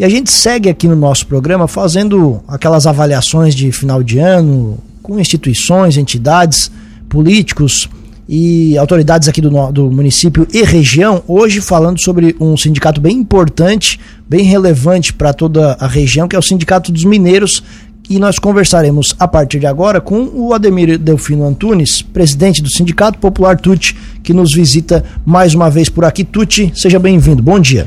[0.00, 4.78] E a gente segue aqui no nosso programa fazendo aquelas avaliações de final de ano
[5.02, 6.70] com instituições, entidades,
[7.06, 7.86] políticos
[8.26, 14.00] e autoridades aqui do, do município e região, hoje falando sobre um sindicato bem importante,
[14.26, 17.62] bem relevante para toda a região, que é o Sindicato dos Mineiros,
[18.08, 23.18] e nós conversaremos a partir de agora com o Ademir Delfino Antunes, presidente do Sindicato
[23.18, 26.24] Popular Tuti, que nos visita mais uma vez por aqui.
[26.24, 27.42] Tuti, seja bem-vindo.
[27.42, 27.86] Bom dia.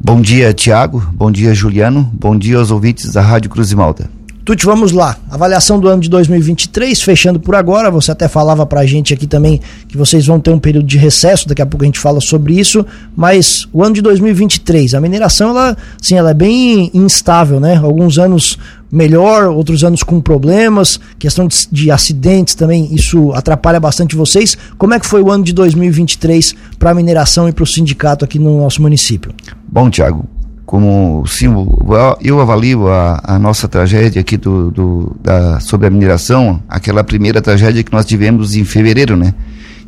[0.00, 1.04] Bom dia, Tiago.
[1.12, 2.08] Bom dia, Juliano.
[2.14, 4.08] Bom dia aos ouvintes da Rádio Cruz de Malta.
[4.44, 5.14] Tuti, vamos lá.
[5.28, 7.90] Avaliação do ano de 2023, fechando por agora.
[7.90, 11.46] Você até falava pra gente aqui também que vocês vão ter um período de recesso,
[11.46, 15.50] daqui a pouco a gente fala sobre isso, mas o ano de 2023, a mineração,
[15.50, 17.76] ela, sim, ela é bem instável, né?
[17.76, 18.56] Alguns anos
[18.90, 24.56] melhor, outros anos com problemas, questão de, de acidentes também, isso atrapalha bastante vocês.
[24.76, 28.24] Como é que foi o ano de 2023 para a mineração e para o sindicato
[28.24, 29.32] aqui no nosso município?
[29.66, 30.24] Bom, Tiago,
[30.64, 31.78] como símbolo,
[32.20, 37.40] eu avalio a, a nossa tragédia aqui do, do, da, sobre a mineração, aquela primeira
[37.40, 39.32] tragédia que nós tivemos em fevereiro, né?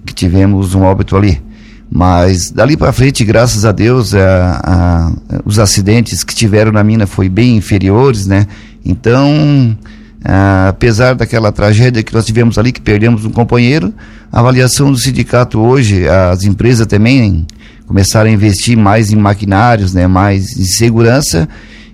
[0.07, 1.43] Que tivemos um óbito ali.
[1.91, 5.13] Mas dali para frente, graças a Deus, a, a,
[5.45, 8.47] os acidentes que tiveram na mina foi bem inferiores, né?
[8.85, 9.77] Então,
[10.25, 13.93] a, apesar daquela tragédia que nós tivemos ali, que perdemos um companheiro,
[14.33, 17.45] a avaliação do sindicato hoje, as empresas também
[17.89, 21.49] começaram a investir mais em maquinários, né, mais em segurança.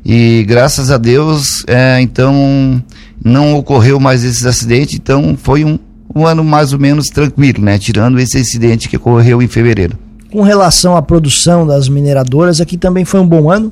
[0.05, 2.85] E graças a Deus, é, então
[3.25, 5.79] não ocorreu mais esses acidentes, então foi um,
[6.17, 9.99] um ano mais ou menos tranquilo, né, tirando esse acidente que ocorreu em fevereiro.
[10.33, 13.71] Com relação à produção das mineradoras, aqui também foi um bom ano?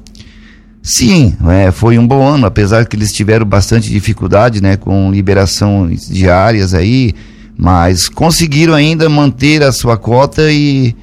[0.83, 5.89] Sim, é, foi um bom ano, apesar que eles tiveram bastante dificuldade, né, com liberação
[5.89, 7.15] de áreas aí,
[7.57, 10.95] mas conseguiram ainda manter a sua cota e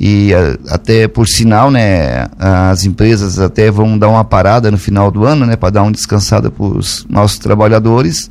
[0.00, 0.30] e
[0.68, 5.44] até por sinal, né, as empresas até vão dar uma parada no final do ano,
[5.44, 8.30] né, para dar uma descansada para os nossos trabalhadores.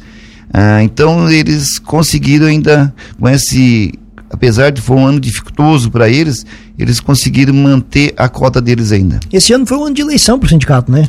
[0.54, 3.94] Ah, então eles conseguiram ainda com esse,
[4.30, 6.46] apesar de foi um ano dificultoso para eles,
[6.78, 9.20] eles conseguiram manter a cota deles ainda.
[9.32, 11.08] Esse ano foi um ano de eleição para o sindicato, né?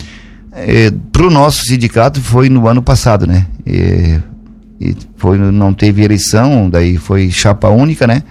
[0.53, 3.47] É, para o nosso sindicato foi no ano passado, né?
[3.67, 4.19] E,
[4.81, 8.23] e foi não teve eleição, daí foi chapa única, né?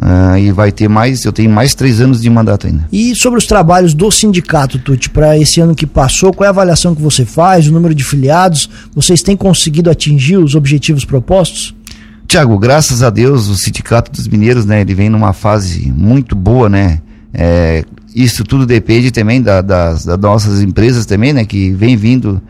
[0.00, 2.88] Uh, e vai ter mais, eu tenho mais três anos de mandato ainda.
[2.90, 6.50] E sobre os trabalhos do sindicato, Tuti, para esse ano que passou, qual é a
[6.50, 8.70] avaliação que você faz, o número de filiados?
[8.94, 11.74] Vocês têm conseguido atingir os objetivos propostos?
[12.26, 16.68] Tiago, graças a Deus, o Sindicato dos Mineiros, né, ele vem numa fase muito boa,
[16.68, 17.02] né?
[17.34, 17.84] É,
[18.14, 22.40] isso tudo depende também da, das, das, nossas empresas também, né, que vem vindo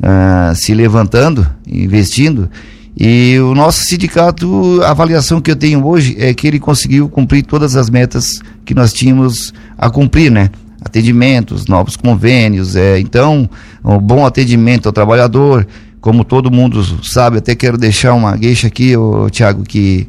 [0.00, 2.50] uh, se levantando, investindo.
[2.98, 7.42] E o nosso sindicato, a avaliação que eu tenho hoje é que ele conseguiu cumprir
[7.42, 10.48] todas as metas que nós tínhamos a cumprir, né?
[10.82, 13.50] Atendimentos, novos convênios, é, então,
[13.84, 15.66] um bom atendimento ao trabalhador,
[16.00, 20.08] como todo mundo sabe, até quero deixar uma gueixa aqui, ô, Tiago, que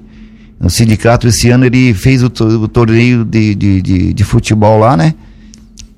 [0.60, 4.96] o sindicato esse ano ele fez o, o torneio de, de, de, de futebol lá,
[4.96, 5.14] né?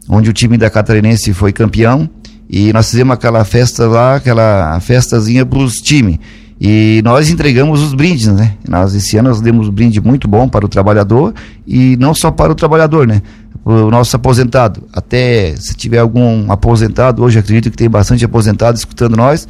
[0.08, 2.10] Onde o time da Catarinense foi campeão
[2.50, 6.18] e nós fizemos aquela festa lá, aquela festazinha para os times.
[6.60, 8.56] E nós entregamos os brindes, né?
[8.68, 11.34] Nós esse ano nós demos um brinde muito bom para o trabalhador
[11.66, 13.22] e não só para o trabalhador, né?
[13.64, 14.84] O nosso aposentado.
[14.92, 19.48] Até se tiver algum aposentado, hoje acredito que tem bastante aposentado escutando nós,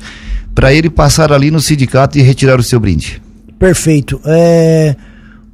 [0.54, 3.20] para ele passar ali no sindicato e retirar o seu brinde.
[3.58, 4.22] Perfeito.
[4.26, 4.96] É,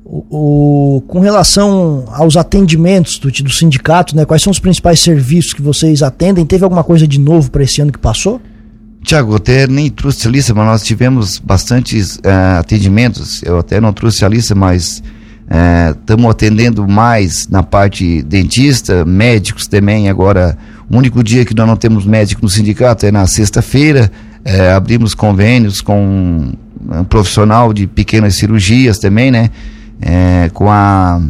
[0.04, 4.26] o, o, com relação aos atendimentos do, do sindicato, né?
[4.26, 6.46] Quais são os principais serviços que vocês atendem?
[6.46, 8.42] Teve alguma coisa de novo para esse ano que passou?
[9.06, 13.42] Tiago, até nem trouxe a lista, mas nós tivemos bastantes uh, atendimentos.
[13.44, 15.04] Eu até não trouxe a lista, mas
[16.00, 20.10] estamos uh, atendendo mais na parte dentista, médicos também.
[20.10, 20.58] Agora,
[20.90, 24.12] o único dia que nós não temos médico no sindicato é na sexta-feira.
[24.44, 26.52] Uh, abrimos convênios com
[26.90, 29.50] um profissional de pequenas cirurgias também, né?
[30.54, 31.22] com a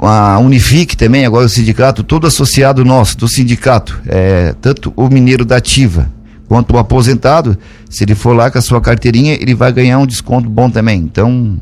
[0.00, 5.44] a Unifique também, agora o sindicato, todo associado nosso, do sindicato, é, tanto o Mineiro
[5.44, 6.10] da Ativa,
[6.48, 7.56] quanto o aposentado,
[7.88, 11.00] se ele for lá com a sua carteirinha, ele vai ganhar um desconto bom também.
[11.00, 11.58] Então,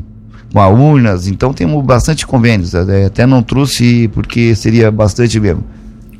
[0.53, 2.75] com a urnas, então temos bastante convênios.
[2.75, 5.65] Até não trouxe porque seria bastante mesmo.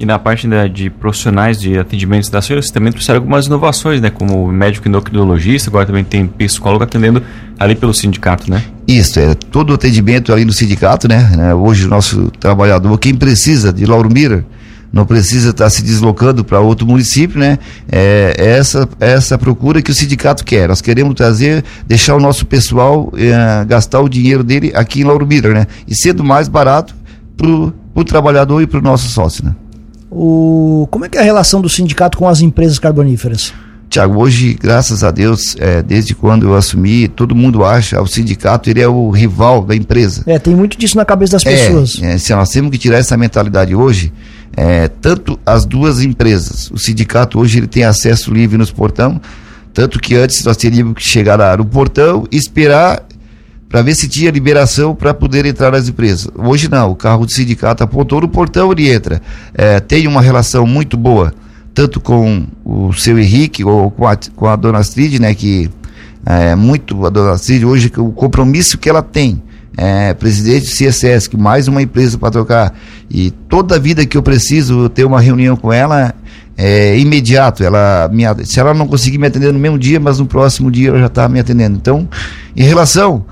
[0.03, 4.01] E na parte né, de profissionais de atendimentos da senhora, você também trouxeram algumas inovações,
[4.01, 4.11] né?
[4.11, 7.23] Como médico endocrinologista, agora também tem psicólogo atendendo
[7.57, 8.65] ali pelo sindicato, né?
[8.89, 11.55] Isso, é todo o atendimento ali no sindicato, né?
[11.55, 14.45] Hoje o nosso trabalhador, quem precisa de Lauro Mira,
[14.93, 17.59] não precisa estar se deslocando para outro município, né?
[17.91, 20.69] É, é essa essa procura que o sindicato quer.
[20.69, 25.27] Nós queremos trazer, deixar o nosso pessoal é, gastar o dinheiro dele aqui em Lauro
[25.27, 25.67] Miller, né?
[25.89, 26.95] E sendo mais barato
[27.37, 29.55] para o trabalhador e para o nosso sócio, né?
[30.11, 33.55] O, como é que é a relação do sindicato com as empresas carboníferas?
[33.93, 38.71] Tiago, hoje, graças a Deus, é, desde quando eu assumi, todo mundo acha o sindicato
[38.71, 40.23] ele é o rival da empresa.
[40.27, 42.01] É, tem muito disso na cabeça das é, pessoas.
[42.03, 44.11] É, se nós temos que tirar essa mentalidade hoje,
[44.57, 49.21] é, tanto as duas empresas, o sindicato hoje ele tem acesso livre nos portão,
[49.73, 53.03] tanto que antes nós teríamos que chegar lá no portão e esperar
[53.69, 56.29] para ver se tinha liberação para poder entrar nas empresas.
[56.35, 59.23] Hoje não, o carro do sindicato apontou no portão, ele entra.
[59.55, 61.33] É, tem uma relação muito boa
[61.75, 65.71] tanto com o seu Henrique ou com a, com a dona Astrid, né, que
[66.25, 69.43] é muito a dona Astrid hoje, o compromisso que ela tem,
[69.77, 72.79] é, presidente do que mais uma empresa para trocar,
[73.11, 76.15] e toda vida que eu preciso ter uma reunião com ela,
[76.57, 80.27] é imediato, ela me, se ela não conseguir me atender no mesmo dia, mas no
[80.27, 81.77] próximo dia ela já está me atendendo.
[81.77, 82.09] Então,
[82.55, 83.25] em relação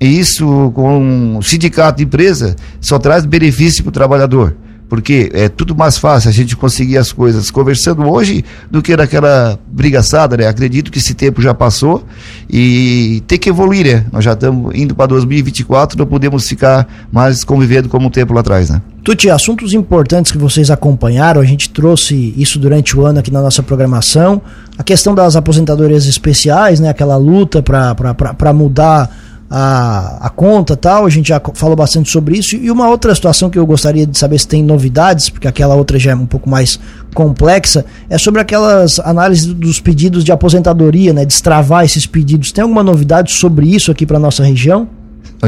[0.00, 4.56] isso com sindicato e empresa, só traz benefício para o trabalhador
[4.90, 9.56] porque é tudo mais fácil a gente conseguir as coisas conversando hoje do que naquela
[9.68, 10.48] brigaçada, né?
[10.48, 12.04] Acredito que esse tempo já passou
[12.50, 14.04] e tem que evoluir, né?
[14.12, 18.40] Nós já estamos indo para 2024, não podemos ficar mais convivendo como um tempo lá
[18.40, 18.82] atrás, né?
[19.04, 23.40] Tuti, assuntos importantes que vocês acompanharam, a gente trouxe isso durante o ano aqui na
[23.40, 24.42] nossa programação,
[24.76, 26.88] a questão das aposentadorias especiais, né?
[26.88, 29.08] Aquela luta para mudar
[29.50, 32.54] a, a conta tal, a gente já falou bastante sobre isso.
[32.54, 35.98] E uma outra situação que eu gostaria de saber se tem novidades, porque aquela outra
[35.98, 36.78] já é um pouco mais
[37.12, 41.24] complexa, é sobre aquelas análises dos pedidos de aposentadoria, né?
[41.24, 42.52] Destravar esses pedidos.
[42.52, 44.88] Tem alguma novidade sobre isso aqui para nossa região?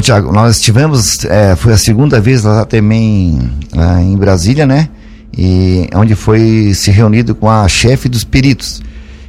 [0.01, 3.39] Tiago, nós tivemos, é, foi a segunda vez lá também
[3.73, 4.89] lá em Brasília, né?
[5.37, 8.83] E onde foi se reunido com a chefe dos peritos.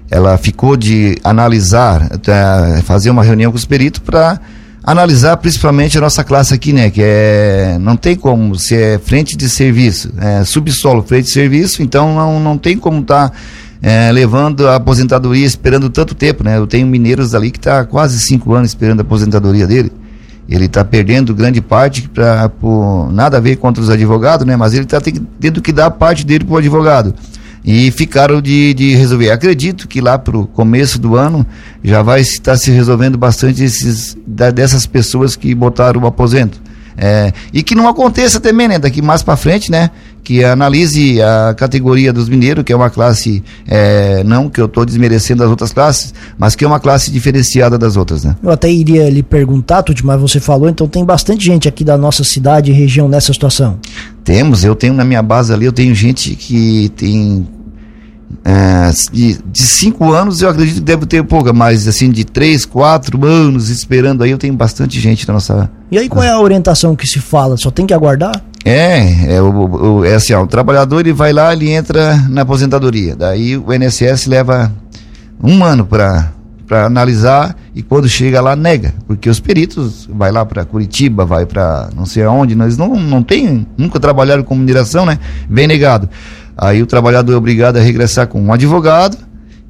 [0.10, 4.40] Ela ficou de analisar, é, fazer uma reunião com os peritos para
[4.84, 6.90] analisar principalmente a nossa classe aqui, né?
[6.90, 7.78] Que é.
[7.80, 12.40] Não tem como, se é frente de serviço, é, subsolo, frente de serviço, então não,
[12.40, 13.36] não tem como estar tá,
[13.82, 16.58] é, levando a aposentadoria esperando tanto tempo, né?
[16.58, 19.92] Eu tenho mineiros ali que está quase cinco anos esperando a aposentadoria dele.
[20.50, 22.52] Ele está perdendo grande parte para
[23.12, 24.58] nada a ver contra os advogados, né?
[24.58, 25.00] Mas ele está
[25.40, 27.16] tendo que dar parte dele para o advogado
[27.64, 29.32] e ficaram de, de resolver.
[29.32, 31.46] Acredito que lá para o começo do ano
[31.84, 36.62] já vai estar se resolvendo bastante esses, dessas pessoas que botaram o aposento.
[36.98, 38.80] É, e que não aconteça também, né?
[38.80, 39.90] Daqui mais para frente, né?
[40.24, 44.86] Que analise a categoria dos mineiros, que é uma classe, é, não que eu estou
[44.86, 48.36] desmerecendo as outras classes, mas que é uma classe diferenciada das outras, né?
[48.42, 51.98] Eu até iria lhe perguntar, Tuti, mas você falou, então tem bastante gente aqui da
[51.98, 53.78] nossa cidade e região nessa situação.
[54.24, 57.46] Temos, eu tenho na minha base ali, eu tenho gente que tem
[58.44, 62.66] é, de, de cinco anos eu acredito que deve ter pouca, mas assim, de três,
[62.66, 65.70] quatro anos esperando aí, eu tenho bastante gente na nossa.
[65.92, 67.58] E aí qual é a orientação que se fala?
[67.58, 68.42] Só tem que aguardar?
[68.66, 72.42] É, é, o, o, é assim, ó, o trabalhador ele vai lá, ele entra na
[72.42, 73.16] aposentadoria.
[73.16, 74.72] Daí o INSS leva
[75.42, 76.32] um ano para
[76.66, 81.46] para analisar e quando chega lá nega, porque os peritos vai lá para Curitiba, vai
[81.46, 85.20] para não sei aonde, nós não não tem, nunca trabalharam com mineração, né?
[85.50, 86.10] Bem negado.
[86.58, 89.18] Aí o trabalhador é obrigado a regressar com um advogado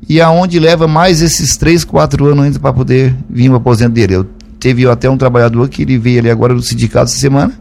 [0.07, 4.15] e aonde leva mais esses três, quatro anos ainda para poder vir o aposento dele.
[4.15, 4.27] Eu
[4.59, 7.53] teve até um trabalhador que ele veio ali agora no sindicato essa semana,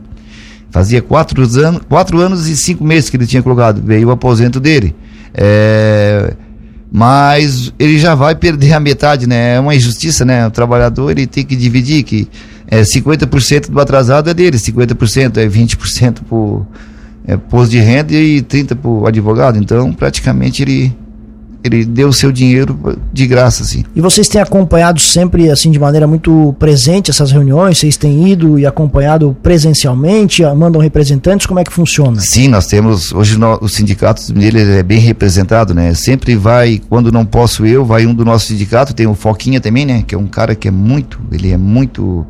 [0.70, 4.58] fazia quatro anos, quatro anos e cinco meses que ele tinha colocado, veio o aposento
[4.58, 4.94] dele.
[5.34, 6.34] É,
[6.90, 9.54] mas ele já vai perder a metade, né?
[9.54, 10.46] É uma injustiça, né?
[10.46, 12.28] O trabalhador ele tem que dividir que
[12.66, 16.66] é 50% do atrasado é dele, 50% é 20% por
[17.26, 19.58] é, posto de renda e 30 para o advogado.
[19.58, 20.94] Então, praticamente ele
[21.64, 22.76] ele deu o seu dinheiro
[23.12, 23.84] de graça, assim.
[23.94, 27.78] E vocês têm acompanhado sempre, assim, de maneira muito presente essas reuniões?
[27.78, 30.42] Vocês têm ido e acompanhado presencialmente?
[30.56, 31.46] Mandam representantes?
[31.46, 32.20] Como é que funciona?
[32.20, 35.94] Sim, nós temos, hoje no, o sindicato dele é bem representado, né?
[35.94, 39.86] Sempre vai, quando não posso eu, vai um do nosso sindicato, tem o Foquinha também,
[39.86, 40.02] né?
[40.04, 42.26] Que é um cara que é muito, ele é muito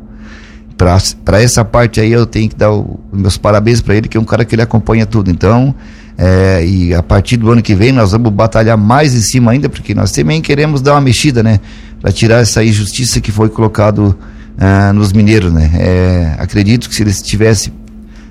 [0.77, 4.19] para essa parte aí eu tenho que dar os meus parabéns para ele, que é
[4.19, 5.29] um cara que ele acompanha tudo.
[5.29, 5.73] Então,
[6.17, 9.69] é, e a partir do ano que vem nós vamos batalhar mais em cima ainda,
[9.69, 11.59] porque nós também queremos dar uma mexida, né?
[12.01, 14.17] Para tirar essa injustiça que foi colocado
[14.57, 15.71] é, nos mineiros, né?
[15.75, 17.73] É, acredito que se eles tivessem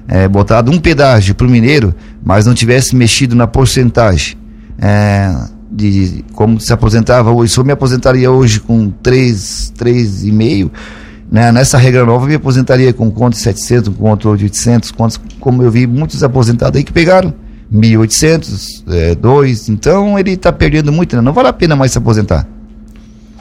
[0.09, 1.95] é, botado um pedágio para o mineiro,
[2.25, 4.37] mas não tivesse mexido na porcentagem
[4.79, 5.35] é,
[5.71, 10.71] de como se aposentava hoje, se eu me aposentaria hoje com 3, 3,5
[11.33, 11.51] né?
[11.51, 15.19] Nessa regra nova, eu me aposentaria com conto de 700, com conto de 800, contos,
[15.41, 17.33] como eu vi muitos aposentados aí que pegaram
[17.73, 21.23] 1.800, é, 2, então ele está perdendo muito, né?
[21.23, 22.47] não vale a pena mais se aposentar.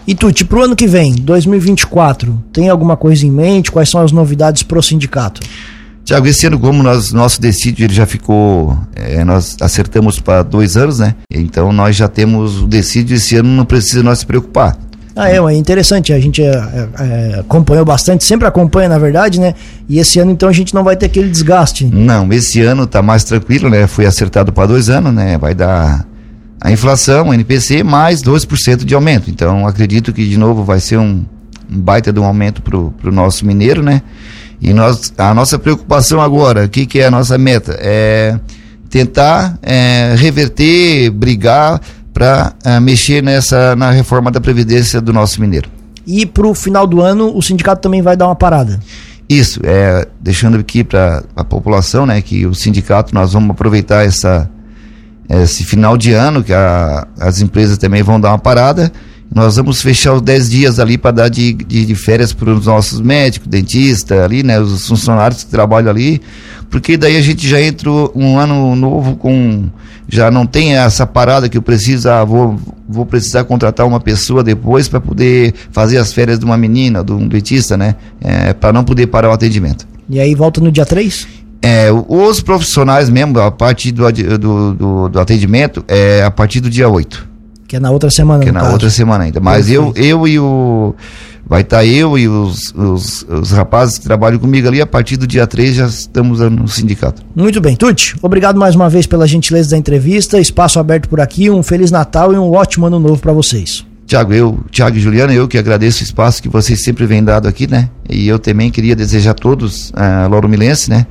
[0.08, 3.70] E Tuti, para o ano que vem, 2024, tem alguma coisa em mente?
[3.70, 5.42] Quais são as novidades para o sindicato?
[6.04, 10.76] Tiago, esse ano, como nós, nosso decídio ele já ficou, é, nós acertamos para dois
[10.76, 11.16] anos, né?
[11.32, 14.76] Então nós já temos o decídio, esse ano não precisa nós se preocupar.
[15.16, 19.40] Ah, é, é interessante, a gente é, é, é, acompanhou bastante, sempre acompanha na verdade,
[19.40, 19.54] né?
[19.90, 21.86] E esse ano então a gente não vai ter aquele desgaste.
[21.86, 23.88] Não, esse ano tá mais tranquilo, né?
[23.88, 25.38] Foi acertado para dois anos, né?
[25.38, 26.06] Vai dar
[26.62, 29.30] a inflação, NPC, mais 2% de aumento.
[29.30, 31.26] Então acredito que de novo vai ser um,
[31.70, 34.02] um baita de um aumento para o nosso mineiro, né?
[34.62, 37.76] E nós, a nossa preocupação agora, o que, que é a nossa meta?
[37.82, 38.40] É
[38.92, 41.82] tentar é, reverter, brigar
[42.14, 45.70] para é, mexer nessa na reforma da previdência do nosso mineiro.
[46.06, 48.80] E para o final do ano o sindicato também vai dar uma parada.
[49.30, 54.50] Isso, é, deixando aqui para a população, né, que o sindicato nós vamos aproveitar essa
[55.30, 58.92] esse final de ano que a, as empresas também vão dar uma parada
[59.34, 62.66] nós vamos fechar os 10 dias ali para dar de, de, de férias para os
[62.66, 64.60] nossos médicos, dentistas ali, né?
[64.60, 66.22] Os funcionários que trabalham ali,
[66.70, 69.70] porque daí a gente já entra um ano novo com.
[70.10, 72.60] Já não tem essa parada que eu preciso, ah, vou,
[72.90, 77.14] vou precisar contratar uma pessoa depois para poder fazer as férias de uma menina, de
[77.14, 77.96] um dentista, né?
[78.20, 79.88] É, para não poder parar o atendimento.
[80.10, 81.26] E aí volta no dia 3?
[81.62, 86.70] É, os profissionais mesmo, a partir do, do, do, do atendimento, é a partir do
[86.70, 87.31] dia 8.
[87.72, 88.74] Que é na outra semana, Que é na caso.
[88.74, 89.40] outra semana ainda.
[89.40, 90.94] Mas eu, eu e o.
[91.48, 95.16] Vai estar tá eu e os, os, os, rapazes que trabalham comigo ali, a partir
[95.16, 97.24] do dia 3 já estamos no sindicato.
[97.34, 97.78] Muito bem.
[97.78, 100.38] Tuti, obrigado mais uma vez pela gentileza da entrevista.
[100.38, 101.50] Espaço aberto por aqui.
[101.50, 103.86] Um Feliz Natal e um ótimo ano novo para vocês.
[104.06, 107.48] Tiago, eu, Tiago e Juliana, eu que agradeço o espaço que vocês sempre vêm dado
[107.48, 107.90] aqui, né?
[108.10, 111.08] E eu também queria desejar a todos, a uh, Lauro Milense, né?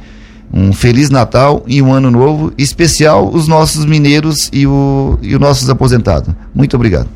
[0.52, 5.40] Um Feliz Natal e um Ano Novo, especial os nossos mineiros e, o, e os
[5.40, 6.34] nossos aposentados.
[6.54, 7.08] Muito obrigado.